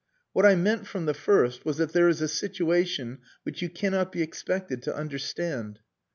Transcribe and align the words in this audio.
What 0.33 0.47
I 0.47 0.55
meant 0.55 0.87
from 0.87 1.05
the 1.05 1.13
first 1.13 1.63
was 1.63 1.77
that 1.77 1.93
there 1.93 2.09
is 2.09 2.23
a 2.23 2.27
situation 2.27 3.19
which 3.43 3.61
you 3.61 3.69
cannot 3.69 4.11
be 4.11 4.23
expected 4.23 4.81
to 4.81 4.95
understand." 4.95 5.77